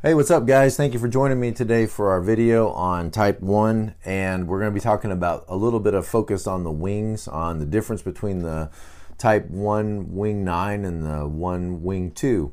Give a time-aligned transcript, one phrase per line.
[0.00, 0.76] Hey, what's up, guys?
[0.76, 3.96] Thank you for joining me today for our video on Type 1.
[4.04, 7.26] And we're going to be talking about a little bit of focus on the wings,
[7.26, 8.70] on the difference between the
[9.18, 12.52] Type 1 Wing 9 and the 1 Wing 2.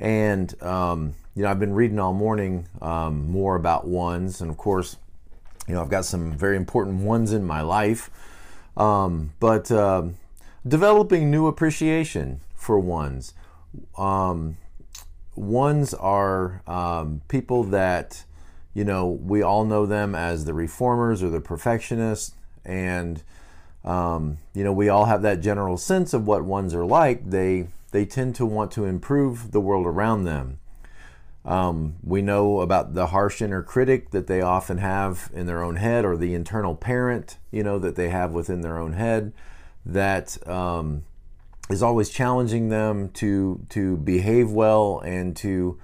[0.00, 4.40] And, um, you know, I've been reading all morning um, more about ones.
[4.40, 4.96] And of course,
[5.68, 8.10] you know, I've got some very important ones in my life.
[8.76, 10.06] Um, but uh,
[10.66, 13.32] developing new appreciation for ones.
[13.96, 14.56] Um,
[15.34, 18.24] ones are um, people that,
[18.74, 22.34] you know, we all know them as the reformers or the perfectionists,
[22.64, 23.22] and
[23.84, 27.30] um, you know, we all have that general sense of what ones are like.
[27.30, 30.58] They they tend to want to improve the world around them.
[31.44, 35.76] Um, we know about the harsh inner critic that they often have in their own
[35.76, 39.32] head, or the internal parent, you know, that they have within their own head.
[39.86, 41.04] That um,
[41.70, 45.78] is always challenging them to to behave well and to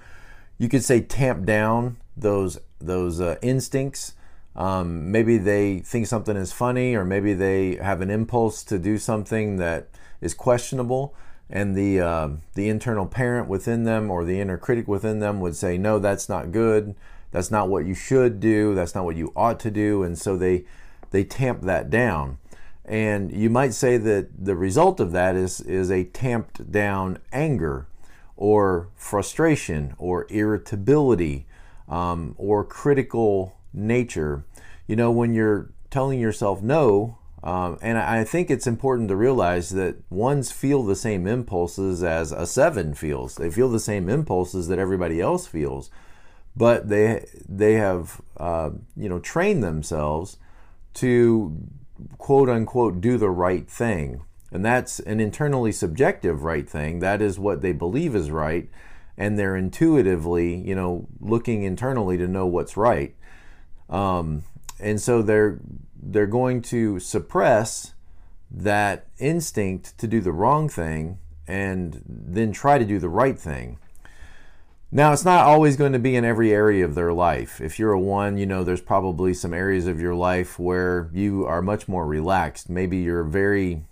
[0.57, 4.13] you could say tamp down those those uh, instincts.
[4.55, 8.97] Um, maybe they think something is funny or maybe they have an impulse to do
[8.97, 9.87] something that
[10.19, 11.13] is questionable
[11.49, 15.55] and the uh, the internal parent within them or the inner critic within them would
[15.55, 16.95] say no that's not good.
[17.31, 18.73] That's not what you should do.
[18.73, 20.01] That's not what you ought to do.
[20.03, 20.65] And so they
[21.11, 22.39] they tamp that down
[22.87, 27.87] and you might say that the result of that is, is a tamped down anger
[28.37, 31.45] or frustration or irritability
[31.89, 34.45] um, or critical nature.
[34.87, 39.69] You know, when you're telling yourself no, um, and I think it's important to realize
[39.71, 43.35] that ones feel the same impulses as a seven feels.
[43.35, 45.89] They feel the same impulses that everybody else feels,
[46.55, 50.37] but they they have uh, you know trained themselves
[50.95, 51.55] to
[52.17, 54.21] quote unquote do the right thing.
[54.51, 56.99] And that's an internally subjective right thing.
[56.99, 58.69] That is what they believe is right.
[59.17, 63.15] And they're intuitively, you know, looking internally to know what's right.
[63.89, 64.43] Um,
[64.79, 65.59] and so they're
[66.01, 67.93] they're going to suppress
[68.49, 73.79] that instinct to do the wrong thing and then try to do the right thing.
[74.89, 77.59] Now, it's not always going to be in every area of their life.
[77.59, 81.45] If you're a one, you know, there's probably some areas of your life where you
[81.45, 82.69] are much more relaxed.
[82.69, 83.83] Maybe you're very,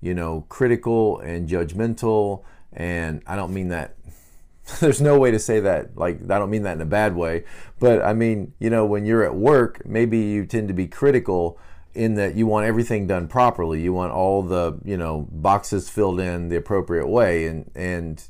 [0.00, 2.44] you know, critical and judgmental.
[2.72, 3.96] And I don't mean that,
[4.80, 5.98] there's no way to say that.
[5.98, 7.44] Like, I don't mean that in a bad way.
[7.78, 11.58] But I mean, you know, when you're at work, maybe you tend to be critical
[11.94, 13.82] in that you want everything done properly.
[13.82, 17.46] You want all the, you know, boxes filled in the appropriate way.
[17.46, 18.22] And, and,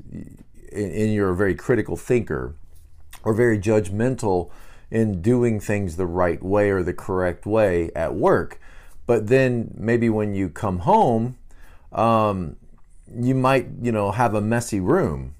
[0.73, 2.55] and you're a very critical thinker
[3.25, 4.51] or very judgmental
[4.91, 8.61] in doing things the right way or the correct way at work.
[9.07, 11.37] But then maybe when you come home,
[11.93, 12.57] um,
[13.15, 15.35] you might, you know, have a messy room.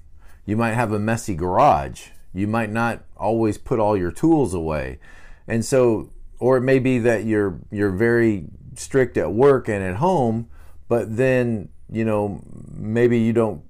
[0.45, 2.07] You might have a messy garage.
[2.33, 4.99] You might not always put all your tools away.
[5.47, 6.09] And so,
[6.39, 10.49] or it may be that you're you're very strict at work and at home,
[10.87, 12.41] but then, you know,
[12.73, 13.61] maybe you don't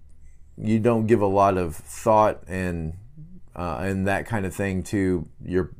[0.61, 2.93] you don't give a lot of thought and
[3.55, 5.71] uh, and that kind of thing to your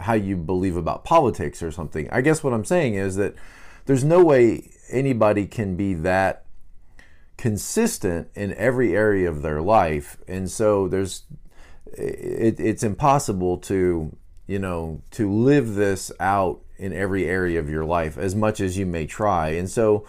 [0.00, 2.08] how you believe about politics or something.
[2.10, 3.34] I guess what I'm saying is that
[3.86, 6.44] there's no way anybody can be that
[7.36, 11.24] consistent in every area of their life, and so there's
[11.86, 17.84] it, it's impossible to you know to live this out in every area of your
[17.84, 20.06] life as much as you may try, and so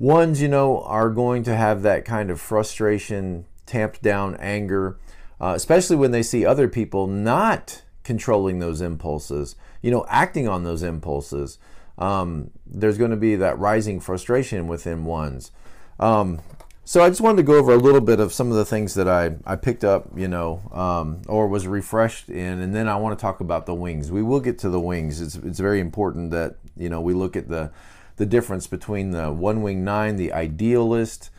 [0.00, 4.98] Ones, you know, are going to have that kind of frustration, tamped down anger,
[5.38, 10.64] uh, especially when they see other people not controlling those impulses, you know, acting on
[10.64, 11.58] those impulses.
[11.98, 15.50] Um, there's going to be that rising frustration within ones.
[15.98, 16.40] Um,
[16.82, 18.94] so I just wanted to go over a little bit of some of the things
[18.94, 22.96] that I, I picked up, you know, um, or was refreshed in, and then I
[22.96, 24.10] want to talk about the wings.
[24.10, 25.20] We will get to the wings.
[25.20, 27.70] It's, it's very important that, you know, we look at the
[28.20, 31.30] the difference between the one wing nine, the idealist.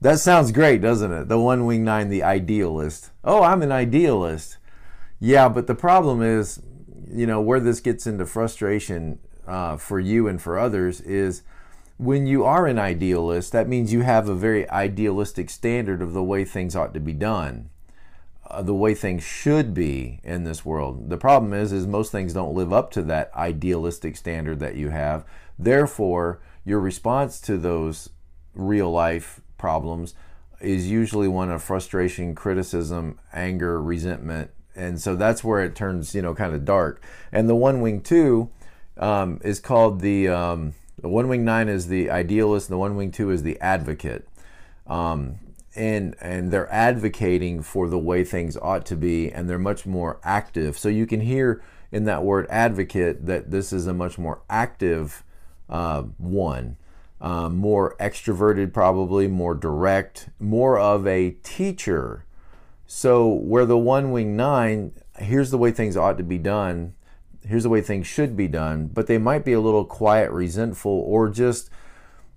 [0.00, 1.28] That sounds great, doesn't it?
[1.28, 3.10] The one wing nine, the idealist.
[3.22, 4.56] Oh, I'm an idealist.
[5.20, 6.62] Yeah, but the problem is,
[7.12, 11.42] you know, where this gets into frustration uh, for you and for others is
[11.98, 16.24] when you are an idealist, that means you have a very idealistic standard of the
[16.24, 17.68] way things ought to be done.
[18.46, 21.10] Uh, the way things should be in this world.
[21.10, 24.88] The problem is, is most things don't live up to that idealistic standard that you
[24.88, 25.26] have.
[25.62, 28.08] Therefore, your response to those
[28.54, 30.14] real life problems
[30.60, 36.22] is usually one of frustration, criticism, anger, resentment, and so that's where it turns, you
[36.22, 37.02] know, kind of dark.
[37.32, 38.50] And the one wing two
[38.96, 42.96] um, is called the um, the one wing nine is the idealist, and the one
[42.96, 44.26] wing two is the advocate.
[44.86, 45.38] Um,
[45.76, 50.18] and and they're advocating for the way things ought to be and they're much more
[50.24, 51.62] active so you can hear
[51.92, 55.22] in that word advocate that this is a much more active
[55.70, 56.76] uh, one.
[57.20, 62.24] Uh, more extroverted probably more direct more of a teacher.
[62.86, 66.94] So where the one wing nine here's the way things ought to be done.
[67.46, 68.86] Here's the way things should be done.
[68.86, 71.70] But they might be a little quiet resentful or just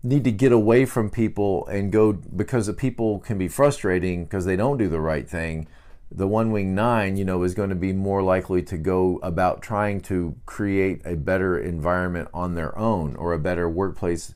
[0.01, 4.45] need to get away from people and go because the people can be frustrating because
[4.45, 5.67] they don't do the right thing.
[6.15, 9.63] The one wing nine, you know, is going to be more likely to go about
[9.63, 14.35] trying to create a better environment on their own or a better workplace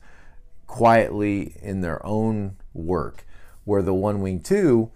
[0.66, 3.24] quietly in their own work.
[3.64, 4.90] Where the one wing two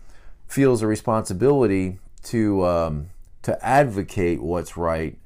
[0.48, 3.10] feels a responsibility to um,
[3.42, 5.18] to advocate what's right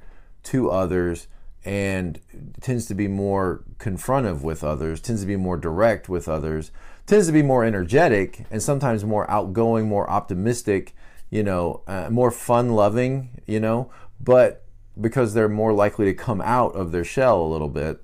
[0.44, 1.26] to others
[1.64, 2.20] and
[2.60, 6.70] tends to be more confrontive with others, tends to be more direct with others,
[7.06, 10.94] tends to be more energetic and sometimes more outgoing, more optimistic,
[11.36, 14.64] you know, uh, more fun loving, you know, but
[14.98, 18.02] because they're more likely to come out of their shell a little bit.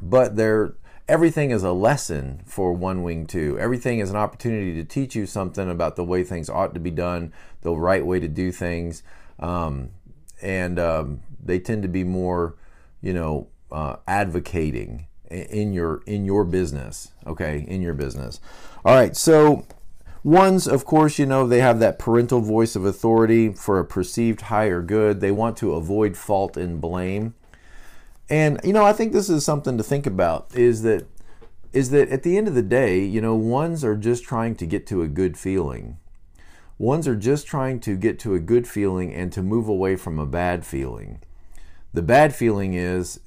[0.00, 0.74] But they're
[1.08, 3.56] everything is a lesson for one wing two.
[3.58, 6.90] Everything is an opportunity to teach you something about the way things ought to be
[6.90, 7.32] done,
[7.62, 9.02] the right way to do things,
[9.38, 9.90] um,
[10.42, 12.56] and um, they tend to be more
[13.00, 17.12] you know, uh, advocating in your in your business.
[17.26, 18.40] Okay, in your business.
[18.84, 19.66] All right, so
[20.22, 24.42] ones, of course, you know they have that parental voice of authority for a perceived
[24.42, 25.20] higher good.
[25.20, 27.34] They want to avoid fault and blame.
[28.30, 30.54] And you know, I think this is something to think about.
[30.54, 31.06] Is that
[31.72, 34.66] is that at the end of the day, you know, ones are just trying to
[34.66, 35.98] get to a good feeling.
[36.78, 40.18] Ones are just trying to get to a good feeling and to move away from
[40.18, 41.20] a bad feeling.
[41.92, 43.20] The bad feeling is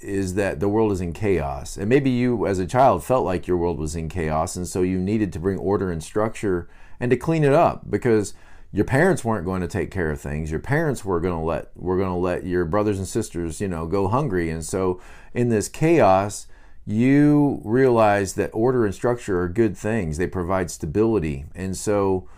[0.00, 1.76] is that the world is in chaos.
[1.76, 4.82] And maybe you as a child felt like your world was in chaos and so
[4.82, 6.68] you needed to bring order and structure
[7.00, 8.34] and to clean it up because
[8.72, 10.50] your parents weren't going to take care of things.
[10.50, 13.68] Your parents were going to let were going to let your brothers and sisters, you
[13.68, 14.50] know, go hungry.
[14.50, 15.00] And so
[15.32, 16.46] in this chaos,
[16.84, 20.18] you realize that order and structure are good things.
[20.18, 21.46] They provide stability.
[21.54, 22.28] And so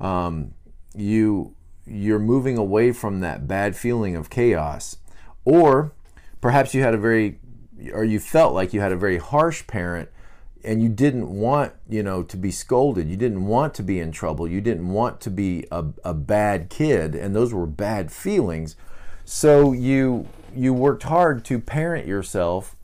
[0.00, 0.54] um,
[0.94, 1.54] you
[1.86, 4.98] you're moving away from that bad feeling of chaos
[5.44, 5.92] or
[6.40, 7.38] perhaps you had a very,
[7.92, 10.08] or you felt like you had a very harsh parent
[10.64, 13.08] and you didn't want, you know, to be scolded.
[13.08, 14.48] You didn't want to be in trouble.
[14.48, 17.14] You didn't want to be a, a bad kid.
[17.14, 18.76] And those were bad feelings.
[19.24, 22.74] So you, you worked hard to parent yourself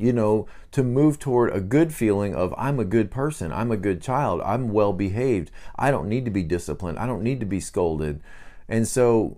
[0.00, 3.76] you know, to move toward a good feeling of I'm a good person, I'm a
[3.76, 7.46] good child, I'm well behaved, I don't need to be disciplined, I don't need to
[7.46, 8.22] be scolded.
[8.66, 9.36] And so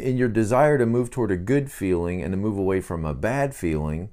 [0.00, 3.14] in your desire to move toward a good feeling and to move away from a
[3.14, 4.10] bad feeling,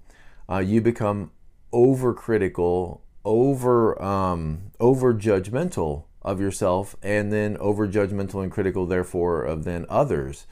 [0.50, 1.32] uh, you become
[1.74, 9.64] overcritical, over um, over judgmental of yourself, and then over judgmental and critical, therefore, of
[9.64, 10.46] then others.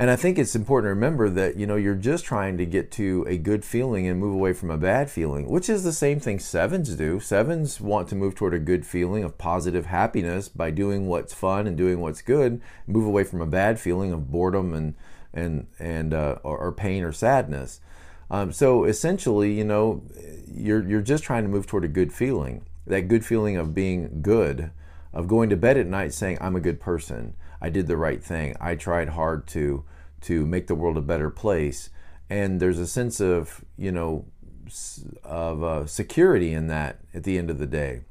[0.00, 2.90] And I think it's important to remember that you know you're just trying to get
[2.92, 6.18] to a good feeling and move away from a bad feeling, which is the same
[6.18, 7.20] thing sevens do.
[7.20, 11.66] Sevens want to move toward a good feeling of positive happiness by doing what's fun
[11.66, 14.94] and doing what's good, move away from a bad feeling of boredom and
[15.34, 17.82] and and uh, or, or, pain or sadness.
[18.30, 20.02] Um, so essentially, you know,
[20.50, 24.22] you're you're just trying to move toward a good feeling, that good feeling of being
[24.22, 24.70] good,
[25.12, 27.34] of going to bed at night saying I'm a good person.
[27.60, 28.56] I did the right thing.
[28.58, 29.84] I tried hard to
[30.22, 31.90] to make the world a better place.
[32.28, 34.26] And there's a sense of you know
[35.24, 38.02] of uh, security in that at the end of the day,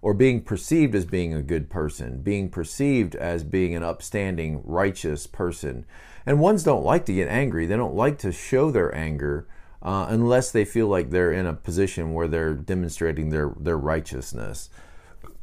[0.00, 5.26] or being perceived as being a good person, being perceived as being an upstanding, righteous
[5.26, 5.84] person.
[6.26, 7.66] And ones don't like to get angry.
[7.66, 9.46] They don't like to show their anger.
[9.82, 14.70] Uh, unless they feel like they're in a position where they're demonstrating their their righteousness,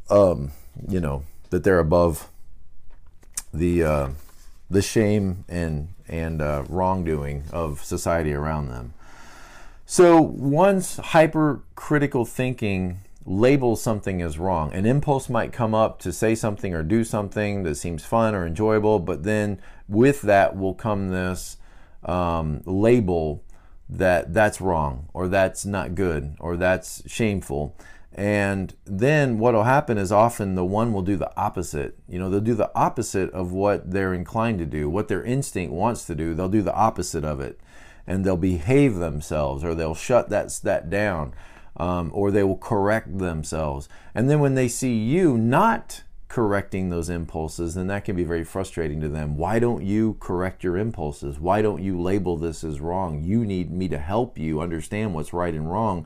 [0.10, 0.51] um,
[0.88, 2.27] you know that they're above
[3.53, 4.10] the uh,
[4.71, 8.93] the shame and and uh, wrongdoing of society around them.
[9.85, 16.35] So once hypercritical thinking labels something as wrong, an impulse might come up to say
[16.35, 21.09] something or do something that seems fun or enjoyable, but then with that will come
[21.09, 21.57] this
[22.03, 23.43] um, label
[23.89, 27.75] that that's wrong or that's not good or that's shameful
[28.13, 31.98] and then what will happen is often the one will do the opposite.
[32.10, 35.74] You know, they'll do the opposite of what they're inclined to do, what their instinct
[35.74, 36.34] wants to do.
[36.34, 37.60] They'll do the opposite of it.
[38.06, 41.34] And they'll behave themselves or they'll shut that, that down
[41.77, 43.88] um, or they will correct themselves.
[44.13, 48.44] And then when they see you not correcting those impulses, then that can be very
[48.44, 49.38] frustrating to them.
[49.38, 51.39] Why don't you correct your impulses?
[51.39, 53.24] Why don't you label this as wrong?
[53.24, 56.06] You need me to help you understand what's right and wrong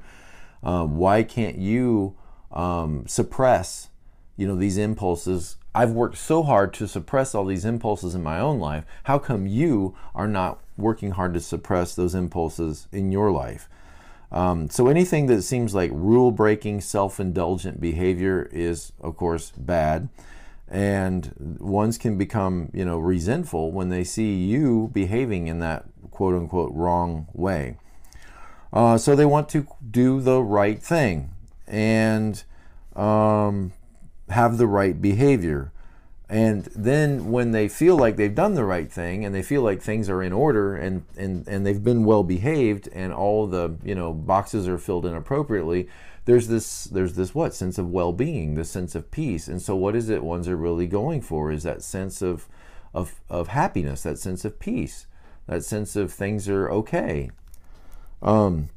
[0.66, 2.16] um, why can't you
[2.52, 3.90] um, suppress
[4.36, 5.56] you know these impulses?
[5.74, 8.86] I've worked so hard to suppress all these impulses in my own life.
[9.04, 13.70] How come you are not working hard to suppress those impulses in your life?
[14.32, 20.10] Um, so anything that seems like rule breaking self-indulgent behavior is of course bad.
[20.68, 26.34] And ones can become you know resentful when they see you behaving in that quote
[26.34, 27.78] unquote wrong way
[28.76, 31.32] uh, so they want to do the right thing
[31.66, 32.44] and
[32.96, 33.72] um,
[34.30, 35.72] have the right behavior.
[36.28, 39.82] And then when they feel like they've done the right thing and they feel like
[39.82, 43.96] things are in order and, and, and they've been well behaved and all the you
[43.96, 45.88] know boxes are filled in appropriately
[46.26, 47.54] there's this there's this what?
[47.54, 49.48] Sense of well-being this sense of peace.
[49.48, 52.48] And so what is it ones are really going for is that sense of
[52.94, 55.06] of, of happiness that sense of peace
[55.48, 57.30] that sense of things are okay
[58.22, 58.70] um,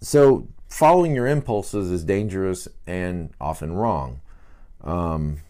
[0.00, 4.20] so following your impulses is dangerous and often wrong
[4.84, 5.40] um,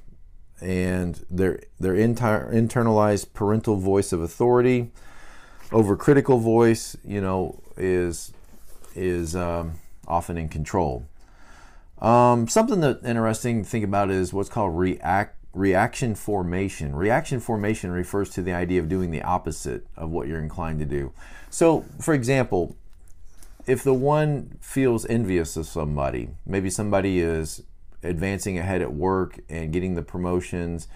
[0.60, 4.90] and their their entire internalized parental voice of authority
[5.70, 8.32] over critical voice you know is
[8.98, 9.74] is um,
[10.06, 11.06] often in control.
[12.00, 16.94] Um, something that interesting to think about is what's called react reaction formation.
[16.94, 20.84] Reaction formation refers to the idea of doing the opposite of what you're inclined to
[20.84, 21.12] do.
[21.50, 22.76] So, for example,
[23.68, 27.62] if the one feels envious of somebody, maybe somebody is
[28.02, 30.88] advancing ahead at work and getting the promotions,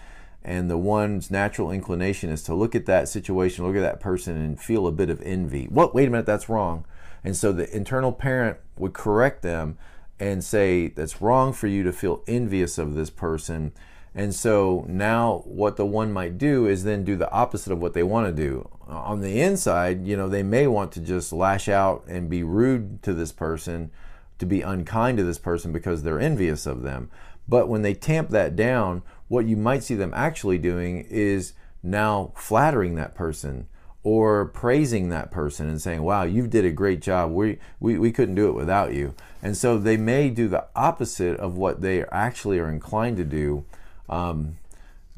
[0.43, 4.35] and the one's natural inclination is to look at that situation, look at that person,
[4.35, 5.65] and feel a bit of envy.
[5.65, 5.93] What?
[5.93, 6.83] Wait a minute, that's wrong.
[7.23, 9.77] And so the internal parent would correct them
[10.19, 13.71] and say, That's wrong for you to feel envious of this person.
[14.15, 17.93] And so now what the one might do is then do the opposite of what
[17.93, 18.69] they want to do.
[18.87, 23.01] On the inside, you know, they may want to just lash out and be rude
[23.03, 23.89] to this person,
[24.37, 27.09] to be unkind to this person because they're envious of them.
[27.47, 32.33] But when they tamp that down, what you might see them actually doing is now
[32.35, 33.67] flattering that person
[34.03, 37.31] or praising that person and saying, wow, you did a great job.
[37.31, 39.15] We, we, we couldn't do it without you.
[39.41, 43.65] And so they may do the opposite of what they actually are inclined to do
[44.09, 44.57] um,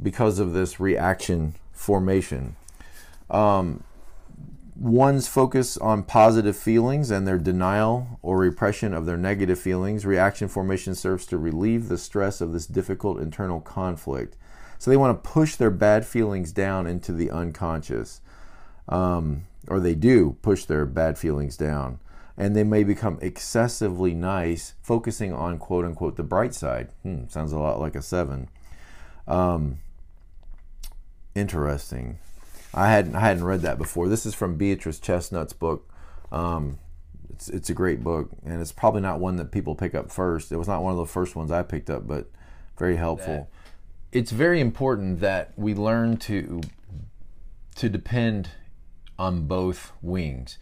[0.02, 2.56] because of this reaction formation.
[3.30, 3.84] Um,
[4.76, 10.06] one's focus on positive feelings and their denial or repression of their negative feelings.
[10.06, 14.36] Reaction formation serves to relieve the stress of this difficult internal conflict.
[14.78, 18.22] So they want to push their bad feelings down into the unconscious
[18.88, 22.00] um, or they do push their bad feelings down.
[22.38, 26.90] And they may become excessively nice, focusing on quote unquote the bright side.
[27.04, 28.50] Hmm, sounds a lot like a seven.
[29.28, 29.80] Um,
[31.34, 32.20] interesting.
[32.74, 34.08] I hadn't I hadn't read that before.
[34.08, 35.90] This is from Beatrice Chestnut's book.
[36.32, 36.80] Um,
[37.30, 40.52] it's it's a great book, and it's probably not one that people pick up first.
[40.52, 42.30] It was not one of the first ones I picked up, but
[42.78, 43.50] very helpful.
[44.12, 46.62] It's very important that we learn to
[47.76, 48.50] to depend
[49.18, 50.58] on both wings.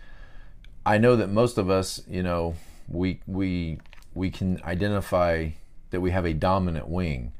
[0.85, 2.55] I know that most of us, you know,
[2.87, 3.79] we we
[4.13, 5.49] we can identify
[5.91, 7.33] that we have a dominant wing.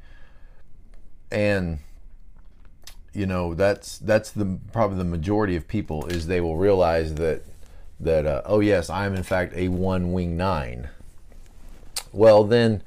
[1.30, 1.78] And
[3.12, 7.42] you know, that's that's the probably the majority of people is they will realize that
[8.00, 10.88] that uh, oh yes, I am in fact a one wing 9.
[12.12, 12.82] Well, then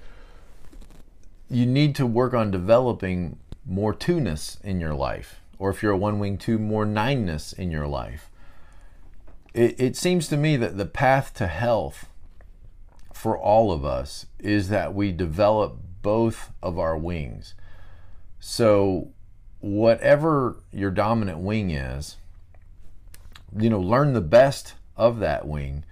[1.49, 5.97] you need to work on developing more two-ness in your life or if you're a
[5.97, 8.29] one wing two, more nineness in your life.
[9.53, 12.07] It, it seems to me that the path to health
[13.13, 17.55] for all of us is that we develop both of our wings.
[18.39, 19.09] So,
[19.59, 22.17] whatever your dominant wing is,
[23.57, 25.83] you know, learn the best of that wing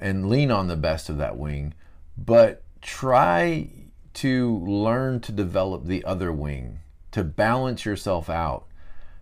[0.00, 1.74] and lean on the best of that wing,
[2.16, 3.68] but try
[4.14, 6.80] to learn to develop the other wing,
[7.12, 8.66] to balance yourself out.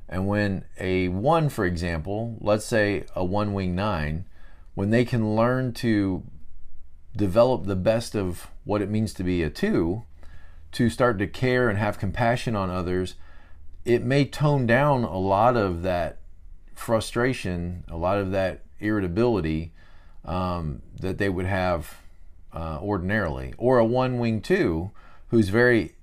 [0.08, 4.24] And when a one, for example, let's say a one wing nine,
[4.74, 6.24] when they can learn to
[7.14, 10.04] develop the best of what it means to be a two,
[10.72, 13.14] to start to care and have compassion on others,
[13.84, 16.18] it may tone down a lot of that
[16.74, 19.72] frustration, a lot of that irritability
[20.24, 21.98] um, that they would have
[22.52, 23.54] uh, ordinarily.
[23.58, 24.90] Or a one wing two
[25.28, 25.94] who's very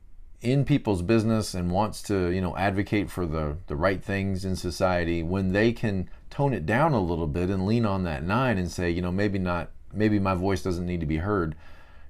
[0.42, 4.56] in people's business and wants to you know advocate for the the right things in
[4.56, 8.58] society when they can tone it down a little bit and lean on that nine
[8.58, 11.56] and say you know maybe not maybe my voice doesn't need to be heard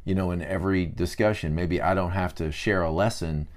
[0.08, 3.48] you know in every discussion maybe i don't have to share a lesson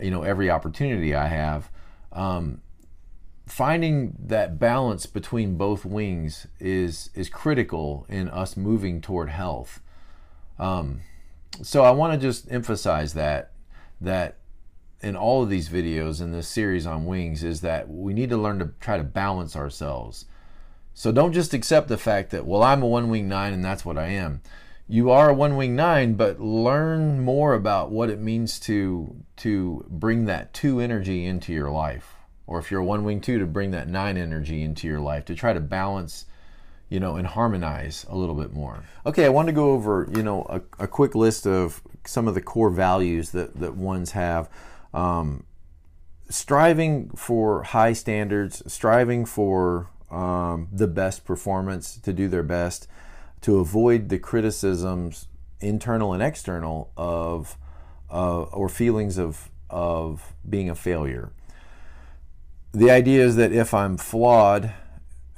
[0.00, 1.70] you know every opportunity i have
[2.12, 2.60] um,
[3.46, 9.80] finding that balance between both wings is is critical in us moving toward health
[10.58, 11.00] um,
[11.62, 13.52] so i want to just emphasize that
[14.00, 14.36] that
[15.02, 18.36] in all of these videos in this series on wings is that we need to
[18.36, 20.26] learn to try to balance ourselves.
[20.92, 23.84] So don't just accept the fact that, well, I'm a one wing nine and that's
[23.84, 24.42] what I am.
[24.90, 29.86] You are a one wing nine, but learn more about what it means to to
[29.88, 32.16] bring that two energy into your life.
[32.46, 35.24] Or if you're a one wing two, to bring that nine energy into your life,
[35.26, 36.26] to try to balance
[36.90, 38.82] you know, and harmonize a little bit more.
[39.06, 42.34] Okay, I want to go over, you know, a, a quick list of some of
[42.34, 44.50] the core values that, that ones have.
[44.92, 45.44] Um,
[46.28, 52.88] striving for high standards, striving for um, the best performance, to do their best,
[53.42, 55.28] to avoid the criticisms,
[55.60, 57.56] internal and external, of
[58.10, 61.32] uh, or feelings of of being a failure.
[62.72, 64.72] The idea is that if I'm flawed,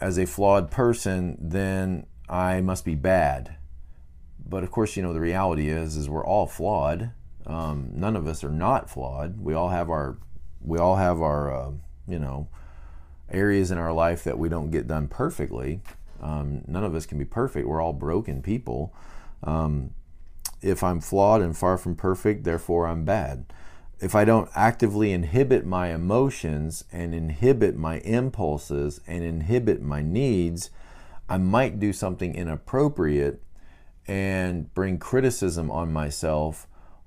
[0.03, 3.57] as a flawed person, then I must be bad.
[4.45, 7.13] But of course, you know the reality is is we're all flawed.
[7.47, 9.41] Um, none of us are not flawed.
[9.41, 10.19] We all have our
[10.61, 11.71] we all have our uh,
[12.09, 12.49] you know
[13.31, 15.81] areas in our life that we don't get done perfectly.
[16.23, 17.67] Um, none of us can be perfect.
[17.67, 18.95] We're all broken people.
[19.43, 19.91] Um,
[20.61, 23.47] if I'm flawed and far from perfect, therefore I'm bad
[24.03, 30.71] if I don't actively inhibit my emotions and inhibit my impulses and inhibit my needs,
[31.29, 33.41] I might do something inappropriate
[34.09, 36.67] and bring criticism on myself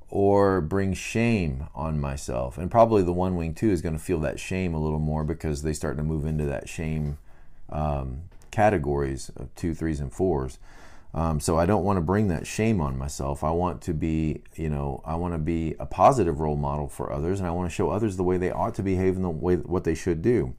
[0.09, 2.57] or bring shame on myself.
[2.57, 5.25] And probably the one wing two is going to feel that shame a little more
[5.25, 7.17] because they start to move into that shame
[7.69, 8.21] um,
[8.55, 10.59] categories of two, threes, and fours.
[11.13, 13.43] Um, so I don't want to bring that shame on myself.
[13.43, 17.11] I want to be, you know, I want to be a positive role model for
[17.11, 19.29] others, and I want to show others the way they ought to behave and the
[19.29, 20.55] way what they should do.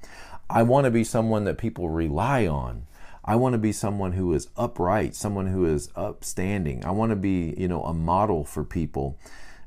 [0.48, 2.86] I want to be someone that people rely on.
[3.24, 6.84] I want to be someone who is upright, someone who is upstanding.
[6.84, 9.18] I want to be, you know, a model for people.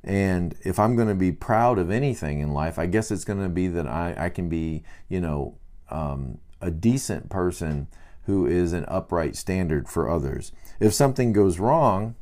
[0.04, 3.44] And if I'm going to be proud of anything in life, I guess it's going
[3.44, 5.58] to be that I, I can be, you know,
[5.90, 7.88] um, a decent person
[8.26, 10.52] who is an upright standard for others.
[10.80, 12.16] If something goes wrong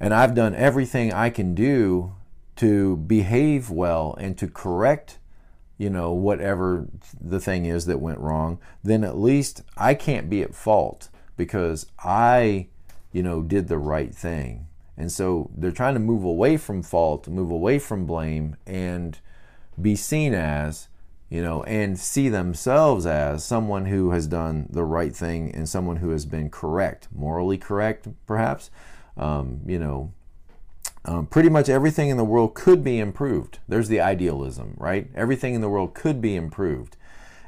[0.00, 2.14] and I've done everything I can do
[2.56, 5.18] to behave well and to correct
[5.76, 6.88] you know whatever
[7.20, 11.86] the thing is that went wrong then at least I can't be at fault because
[12.00, 12.66] I
[13.12, 14.66] you know did the right thing.
[14.96, 19.18] And so they're trying to move away from fault move away from blame and
[19.80, 20.88] be seen as
[21.30, 25.96] you know, and see themselves as someone who has done the right thing and someone
[25.96, 28.70] who has been correct, morally correct, perhaps.
[29.16, 30.12] Um, you know,
[31.04, 33.58] um, pretty much everything in the world could be improved.
[33.68, 35.10] There's the idealism, right?
[35.14, 36.96] Everything in the world could be improved.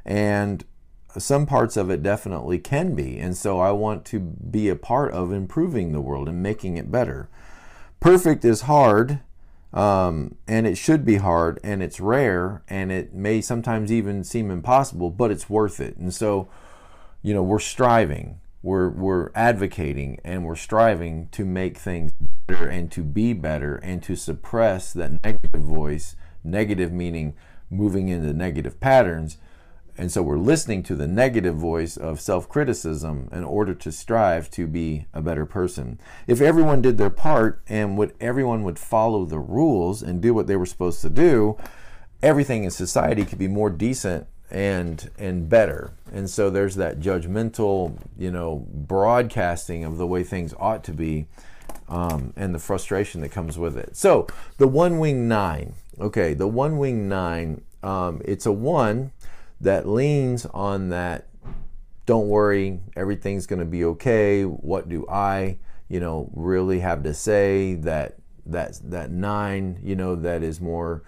[0.05, 0.65] And
[1.17, 3.19] some parts of it definitely can be.
[3.19, 6.91] And so I want to be a part of improving the world and making it
[6.91, 7.29] better.
[7.99, 9.21] Perfect is hard
[9.73, 14.51] um, and it should be hard and it's rare and it may sometimes even seem
[14.51, 15.97] impossible, but it's worth it.
[15.97, 16.49] And so,
[17.23, 22.13] you know, we're striving, we're, we're advocating, and we're striving to make things
[22.47, 27.35] better and to be better and to suppress that negative voice, negative meaning
[27.71, 29.39] moving into negative patterns
[30.01, 34.51] and so we're listening to the negative voice of self criticism in order to strive
[34.53, 36.01] to be a better person.
[36.27, 40.47] If everyone did their part and would everyone would follow the rules and do what
[40.47, 41.59] they were supposed to do,
[42.23, 45.93] everything in society could be more decent and and better.
[46.11, 51.27] And so there's that judgmental, you know, broadcasting of the way things ought to be.
[51.91, 53.97] Um, and the frustration that comes with it.
[53.97, 59.11] So the one wing nine, okay, the one wing nine, um, it's a one
[59.61, 61.27] that leans on that
[62.07, 65.57] don't worry everything's going to be okay what do i
[65.89, 71.03] you know really have to say that that that nine you know that is more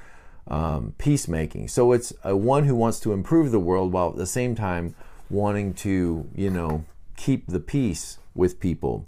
[0.48, 1.68] um, peacemaking?
[1.68, 4.94] So it's a one who wants to improve the world while at the same time
[5.30, 6.84] wanting to you know
[7.16, 9.06] keep the peace with people.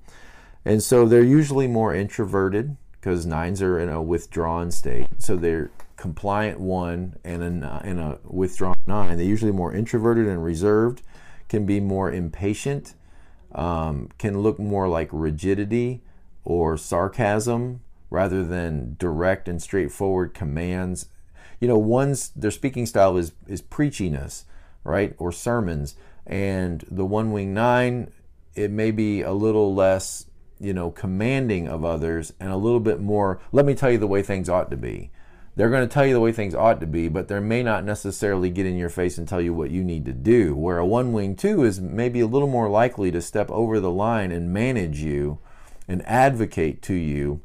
[0.65, 5.09] And so they're usually more introverted because nines are in a withdrawn state.
[5.19, 9.17] So they're compliant one and a, and a withdrawn nine.
[9.17, 11.03] They're usually more introverted and reserved,
[11.49, 12.95] can be more impatient,
[13.55, 16.03] um, can look more like rigidity
[16.45, 17.81] or sarcasm
[18.11, 21.07] rather than direct and straightforward commands.
[21.61, 24.45] You know, one's their speaking style is is preachiness,
[24.83, 25.95] right, or sermons,
[26.27, 28.13] and the one wing nine,
[28.55, 30.27] it may be a little less,
[30.61, 33.41] you know, commanding of others and a little bit more.
[33.53, 35.11] Let me tell you the way things ought to be
[35.57, 37.85] they're going to tell you the way things ought to be, but they may not
[37.85, 40.57] necessarily get in your face and tell you what you need to do.
[40.57, 43.91] Where a one wing two is maybe a little more likely to step over the
[43.91, 45.39] line and manage you
[45.87, 47.41] and advocate to you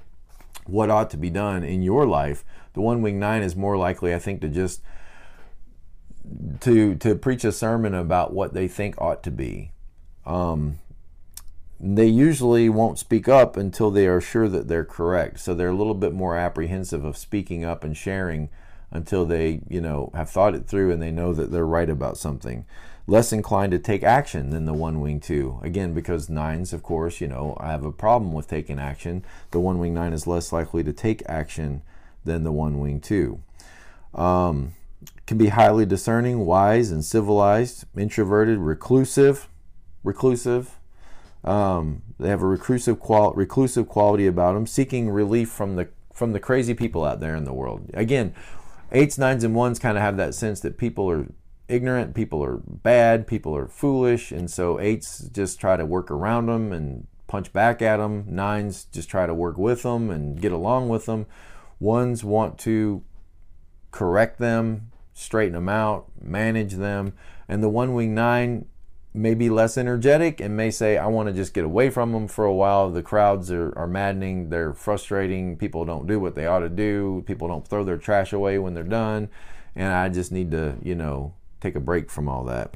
[0.66, 2.44] what ought to be done in your life
[2.74, 4.82] The one wing nine is more likely, I think, to just
[6.62, 9.72] to to preach a sermon about what they think ought to be.
[10.26, 10.80] Um,
[11.80, 15.40] they usually won't speak up until they are sure that they're correct.
[15.40, 18.50] So they're a little bit more apprehensive of speaking up and sharing
[18.92, 22.18] until they, you know, have thought it through and they know that they're right about
[22.18, 22.66] something.
[23.08, 25.60] Less inclined to take action than the one wing two.
[25.64, 29.24] Again, because nines, of course, you know, I have a problem with taking action.
[29.52, 31.82] The one wing nine is less likely to take action
[32.26, 33.42] than the one wing two.
[34.14, 34.74] Um,
[35.26, 39.48] can be highly discerning, wise, and civilized, introverted, reclusive,
[40.04, 40.79] reclusive,
[41.44, 43.00] um, they have a reclusive,
[43.36, 47.46] reclusive quality about them, seeking relief from the from the crazy people out there in
[47.46, 47.90] the world.
[47.94, 48.36] Again,
[48.92, 51.28] eights, nines, and ones kind of have that sense that people are
[51.70, 56.48] ignorant, people are bad, people are foolish, and so eights just try to work around
[56.48, 58.26] them and punch back at them.
[58.28, 61.26] Nines just try to work with them and get along with them.
[61.80, 63.04] Ones want to
[63.92, 67.14] correct them, straighten them out, manage them,
[67.48, 68.66] and the one wing nine
[69.20, 72.28] may be less energetic and may say, I want to just get away from them
[72.28, 72.90] for a while.
[72.90, 75.58] The crowds are, are maddening, they're frustrating.
[75.58, 78.74] People don't do what they ought to do, people don't throw their trash away when
[78.74, 79.30] they're done.
[79.76, 82.76] And I just need to, you know, take a break from all that.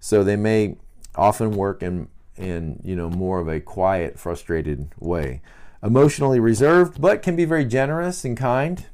[0.00, 0.76] So they may
[1.14, 5.42] often work in, in you know, more of a quiet, frustrated way.
[5.82, 8.86] Emotionally reserved, but can be very generous and kind.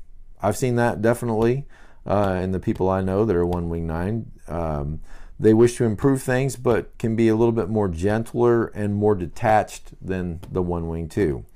[0.42, 1.66] I've seen that definitely
[2.04, 4.32] uh, in the people I know that are one wing nine.
[4.48, 5.00] Um,
[5.40, 9.14] they wish to improve things, but can be a little bit more gentler and more
[9.14, 11.46] detached than the one wing two.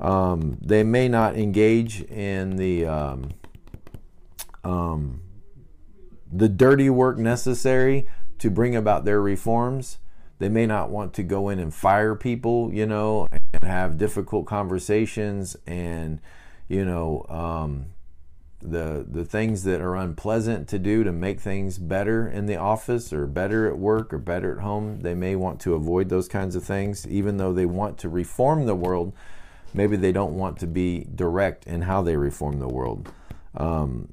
[0.00, 3.30] Um, they may not engage in the um,
[4.64, 5.20] um,
[6.32, 8.08] the dirty work necessary
[8.40, 9.98] to bring about their reforms.
[10.40, 14.46] They may not want to go in and fire people, you know, and have difficult
[14.46, 16.20] conversations and,
[16.66, 17.86] you know, um,
[18.64, 23.12] the the things that are unpleasant to do to make things better in the office
[23.12, 26.56] or better at work or better at home they may want to avoid those kinds
[26.56, 27.06] of things.
[27.06, 29.12] Even though they want to reform the world
[29.74, 33.12] maybe they don't want to be direct in how they reform the world.
[33.56, 34.08] Um,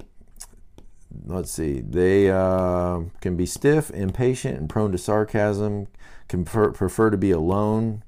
[1.24, 1.80] let's see.
[1.80, 5.86] They uh, can be stiff impatient and prone to sarcasm
[6.32, 8.02] can prefer, prefer to be alone.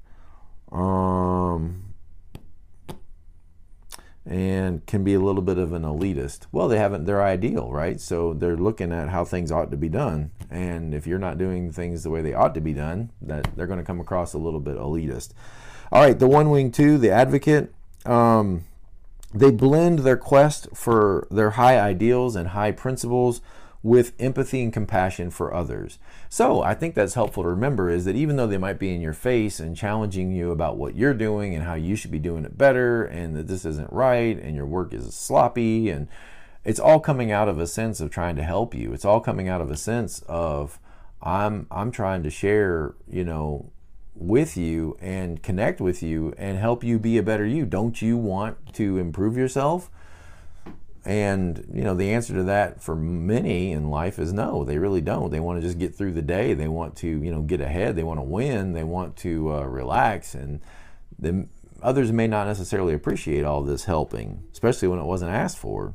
[0.71, 1.84] Um,
[4.25, 6.47] and can be a little bit of an elitist.
[6.51, 8.01] Well, they haven't their ideal, right?
[8.01, 10.31] So they're looking at how things ought to be done.
[10.49, 13.67] And if you're not doing things the way they ought to be done, that they're
[13.67, 15.33] going to come across a little bit elitist.
[15.91, 17.73] All right, the one wing two, the advocate.
[18.05, 18.63] Um,
[19.33, 23.41] they blend their quest for their high ideals and high principles
[23.83, 25.99] with empathy and compassion for others.
[26.35, 28.99] So I think that's helpful to remember is that even though they might be in
[28.99, 32.43] your face and challenging you about what you're doing and how you should be doing
[32.43, 36.09] it better and that this isn't right and your work is sloppy and
[36.65, 38.91] it's all coming out of a sense of trying to help you.
[38.91, 40.77] It's all coming out of a sense of
[41.21, 43.71] I'm I'm trying to share, you know,
[44.13, 47.65] with you and connect with you and help you be a better you.
[47.65, 49.89] Don't you want to improve yourself?
[51.05, 54.63] And you know the answer to that for many in life is no.
[54.63, 55.29] They really don't.
[55.29, 56.53] They want to just get through the day.
[56.55, 57.95] They want to you know get ahead.
[57.95, 58.73] They want to win.
[58.73, 60.33] They want to uh, relax.
[60.33, 60.61] And
[61.19, 61.47] the
[61.83, 65.93] others may not necessarily appreciate all this helping, especially when it wasn't asked for.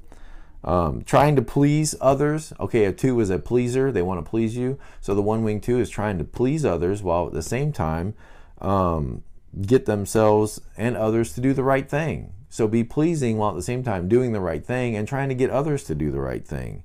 [0.62, 2.52] Um, trying to please others.
[2.60, 3.90] Okay, a two is a pleaser.
[3.90, 4.78] They want to please you.
[5.00, 8.14] So the one wing two is trying to please others while at the same time
[8.60, 9.24] um,
[9.60, 12.32] get themselves and others to do the right thing.
[12.50, 15.34] So be pleasing while at the same time doing the right thing and trying to
[15.34, 16.82] get others to do the right thing.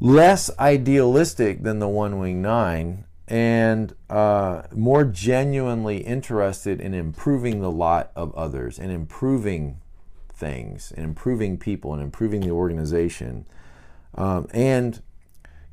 [0.00, 7.70] Less idealistic than the one wing nine and uh, more genuinely interested in improving the
[7.70, 9.78] lot of others and improving
[10.32, 13.46] things and improving people and improving the organization
[14.14, 15.02] um, and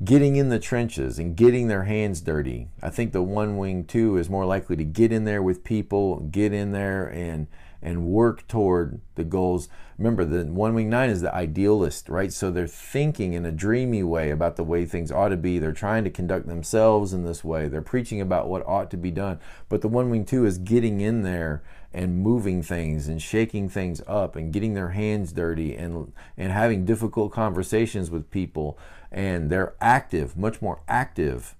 [0.03, 2.67] getting in the trenches and getting their hands dirty.
[2.81, 6.19] I think the one wing two is more likely to get in there with people,
[6.19, 7.47] get in there and
[7.81, 9.67] and work toward the goals.
[9.97, 12.31] Remember, the one wing nine is the idealist, right?
[12.31, 15.59] So they're thinking in a dreamy way about the way things ought to be.
[15.59, 17.67] They're trying to conduct themselves in this way.
[17.67, 19.39] They're preaching about what ought to be done.
[19.69, 21.61] But the one wing two is getting in there
[21.93, 26.85] and moving things and shaking things up and getting their hands dirty and and having
[26.85, 28.77] difficult conversations with people.
[29.11, 31.55] And they're active, much more active,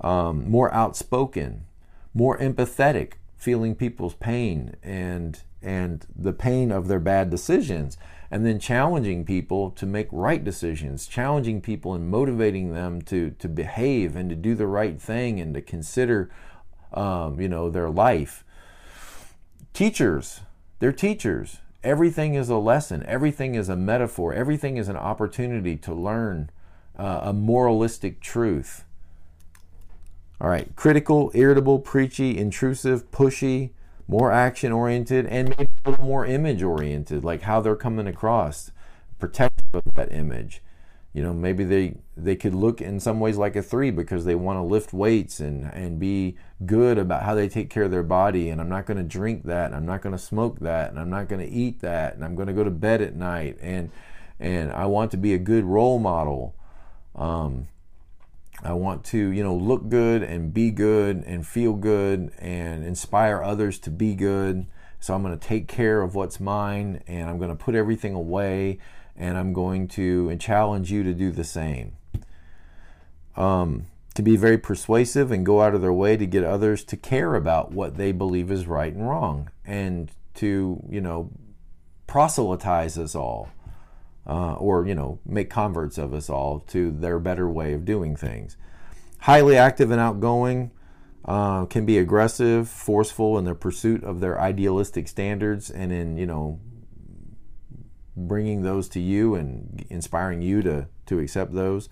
[0.00, 1.64] um, more outspoken,
[2.12, 7.96] more empathetic, feeling people's pain and and the pain of their bad decisions
[8.30, 13.48] and then challenging people to make right decisions challenging people and motivating them to to
[13.48, 16.30] behave and to do the right thing and to consider
[16.92, 18.44] um, you know their life.
[19.72, 20.40] Teachers
[20.78, 21.58] they're teachers.
[21.82, 26.50] Everything is a lesson, everything is a metaphor, everything is an opportunity to learn
[26.98, 28.84] uh, a moralistic truth.
[30.40, 33.70] All right, critical, irritable, preachy, intrusive, pushy,
[34.06, 38.70] more action oriented, and maybe a little more image oriented, like how they're coming across,
[39.18, 40.62] protective of that image.
[41.12, 44.36] You know, maybe they they could look in some ways like a three because they
[44.36, 48.04] want to lift weights and and be good about how they take care of their
[48.04, 48.50] body.
[48.50, 51.00] And I'm not going to drink that, and I'm not going to smoke that, and
[51.00, 53.58] I'm not going to eat that, and I'm going to go to bed at night,
[53.60, 53.90] and
[54.38, 56.54] and I want to be a good role model.
[57.16, 57.66] Um,
[58.62, 63.42] I want to, you know, look good and be good and feel good and inspire
[63.42, 64.66] others to be good.
[65.00, 68.14] So I'm going to take care of what's mine and I'm going to put everything
[68.14, 68.78] away
[69.16, 71.96] and I'm going to and challenge you to do the same.
[73.36, 76.96] Um, to be very persuasive and go out of their way to get others to
[76.96, 81.30] care about what they believe is right and wrong and to, you know,
[82.08, 83.50] proselytize us all
[84.28, 88.14] uh, or you know make converts of us all to their better way of doing
[88.14, 88.56] things.
[89.20, 90.70] Highly active and outgoing,
[91.24, 96.26] uh, can be aggressive, forceful in their pursuit of their idealistic standards, and in you
[96.26, 96.60] know
[98.16, 101.88] bringing those to you and inspiring you to to accept those.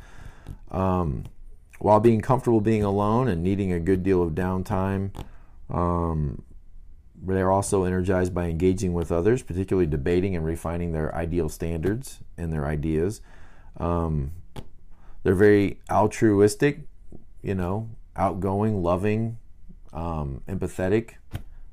[0.71, 1.25] Um,
[1.79, 5.11] while being comfortable being alone and needing a good deal of downtime,
[5.69, 6.43] um,
[7.23, 12.53] they're also energized by engaging with others, particularly debating and refining their ideal standards and
[12.53, 13.21] their ideas.
[13.79, 14.33] Um,
[15.23, 16.81] they're very altruistic,
[17.43, 19.39] you know, outgoing, loving,
[19.93, 21.15] um, empathetic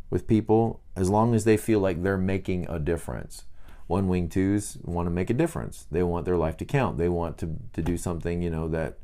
[0.10, 3.46] with people, as long as they feel like they're making a difference.
[3.88, 5.88] One wing twos want to make a difference.
[5.92, 6.98] They want their life to count.
[6.98, 8.98] They want to, to do something, you know, that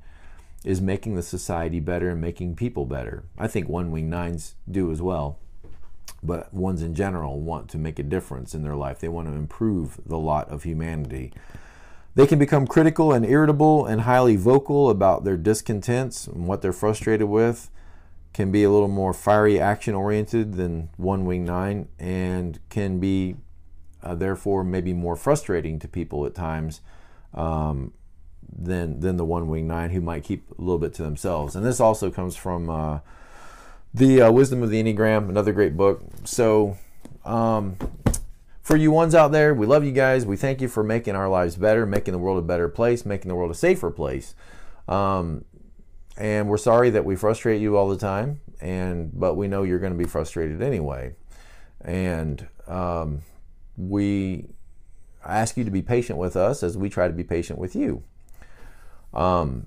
[0.64, 3.24] is making the society better and making people better.
[3.38, 5.38] I think one wing nines do as well
[6.22, 9.00] but ones in general want to make a difference in their life.
[9.00, 11.34] They want to improve the lot of humanity.
[12.16, 16.74] They can become critical and irritable and highly vocal about their discontents and what they're
[16.74, 17.70] frustrated with.
[18.34, 23.38] Can be a little more fiery, action oriented than One Wing Nine, and can be
[24.04, 26.82] uh, therefore maybe more frustrating to people at times
[27.34, 27.92] um,
[28.52, 31.56] than than the One Wing Nine, who might keep a little bit to themselves.
[31.56, 33.00] And this also comes from uh,
[33.94, 36.02] the uh, Wisdom of the Enneagram, another great book.
[36.24, 36.78] So,
[37.26, 37.78] um,
[38.62, 40.26] for you ones out there, we love you guys.
[40.26, 43.30] We thank you for making our lives better, making the world a better place, making
[43.30, 44.36] the world a safer place.
[44.88, 45.46] Um,
[46.18, 49.80] and we're sorry that we frustrate you all the time, and but we know you're
[49.80, 51.16] going to be frustrated anyway.
[51.82, 53.22] And um,
[53.78, 54.50] we
[55.26, 58.04] ask you to be patient with us as we try to be patient with you.
[59.14, 59.66] Um,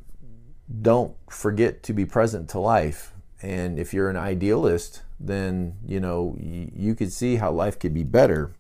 [0.81, 6.37] don't forget to be present to life and if you're an idealist, then you know
[6.41, 8.53] you could see how life could be better.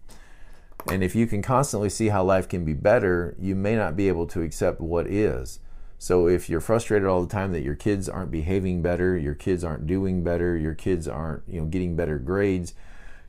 [0.90, 4.08] And if you can constantly see how life can be better, you may not be
[4.08, 5.60] able to accept what is.
[5.98, 9.62] So if you're frustrated all the time that your kids aren't behaving better, your kids
[9.62, 12.74] aren't doing better, your kids aren't, you know, getting better grades,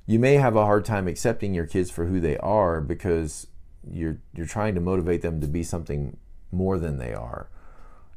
[0.07, 3.45] you may have a hard time accepting your kids for who they are because
[3.87, 6.17] you're you're trying to motivate them to be something
[6.51, 7.47] more than they are.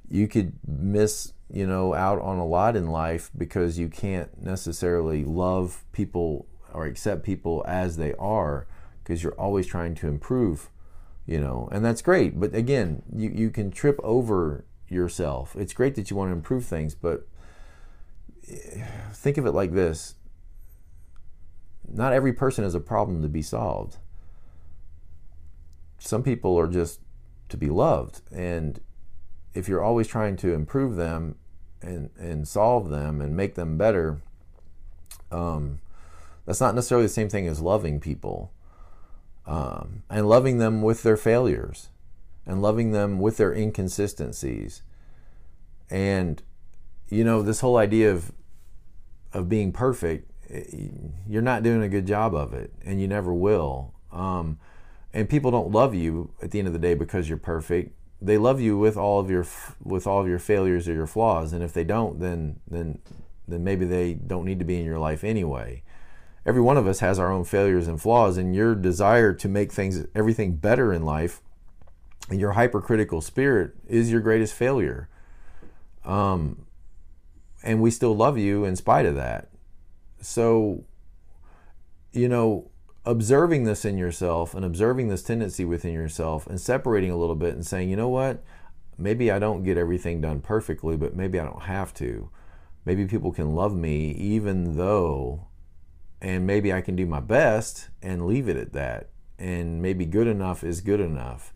[0.08, 5.24] You could miss you know, out on a lot in life because you can't necessarily
[5.24, 8.66] love people or accept people as they are
[9.02, 10.68] because you're always trying to improve,
[11.26, 12.38] you know, and that's great.
[12.38, 15.54] But again, you, you can trip over yourself.
[15.56, 17.26] It's great that you want to improve things, but
[18.50, 20.16] eh, think of it like this
[21.88, 23.96] not every person is a problem to be solved.
[25.98, 27.00] Some people are just
[27.48, 28.22] to be loved.
[28.32, 28.80] And
[29.56, 31.36] if you're always trying to improve them
[31.80, 34.20] and and solve them and make them better,
[35.32, 35.80] um,
[36.44, 38.52] that's not necessarily the same thing as loving people.
[39.46, 41.88] Um, and loving them with their failures,
[42.44, 44.82] and loving them with their inconsistencies,
[45.88, 46.42] and
[47.08, 48.32] you know this whole idea of
[49.32, 50.88] of being perfect, eh,
[51.28, 53.94] you're not doing a good job of it, and you never will.
[54.10, 54.58] Um,
[55.14, 58.38] and people don't love you at the end of the day because you're perfect they
[58.38, 59.46] love you with all of your
[59.82, 62.98] with all of your failures or your flaws and if they don't then then
[63.46, 65.82] then maybe they don't need to be in your life anyway.
[66.44, 69.72] Every one of us has our own failures and flaws and your desire to make
[69.72, 71.40] things everything better in life
[72.28, 75.08] and your hypercritical spirit is your greatest failure.
[76.04, 76.66] Um,
[77.62, 79.48] and we still love you in spite of that.
[80.20, 80.84] So
[82.12, 82.70] you know
[83.06, 87.54] observing this in yourself and observing this tendency within yourself and separating a little bit
[87.54, 88.42] and saying, you know what,
[88.98, 92.30] maybe I don't get everything done perfectly, but maybe I don't have to.
[92.84, 95.46] Maybe people can love me even though,
[96.20, 99.08] and maybe I can do my best and leave it at that.
[99.38, 101.52] and maybe good enough is good enough.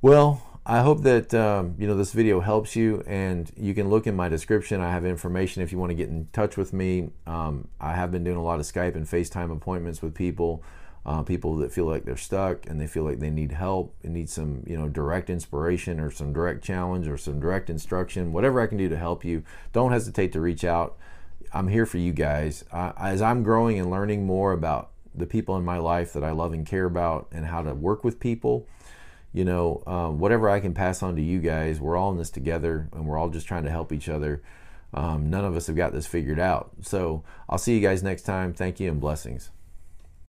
[0.00, 4.06] Well, I hope that um, you know this video helps you, and you can look
[4.06, 4.80] in my description.
[4.80, 7.10] I have information if you want to get in touch with me.
[7.26, 10.62] Um, I have been doing a lot of Skype and FaceTime appointments with people,
[11.04, 14.14] uh, people that feel like they're stuck and they feel like they need help and
[14.14, 18.32] need some you know direct inspiration or some direct challenge or some direct instruction.
[18.32, 19.42] Whatever I can do to help you,
[19.74, 20.96] don't hesitate to reach out.
[21.52, 22.64] I'm here for you guys.
[22.72, 26.54] As I'm growing and learning more about the people in my life that I love
[26.54, 28.66] and care about and how to work with people
[29.34, 32.30] you know, um, whatever I can pass on to you guys, we're all in this
[32.30, 34.42] together and we're all just trying to help each other.
[34.94, 36.70] Um, none of us have got this figured out.
[36.80, 38.54] So I'll see you guys next time.
[38.54, 39.50] Thank you and blessings.